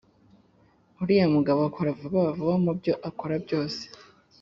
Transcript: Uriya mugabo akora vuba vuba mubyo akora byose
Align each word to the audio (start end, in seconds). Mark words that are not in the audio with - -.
Uriya 1.01 1.25
mugabo 1.35 1.59
akora 1.69 1.89
vuba 1.99 2.21
vuba 2.37 2.55
mubyo 2.63 2.93
akora 3.09 3.35
byose 3.45 3.81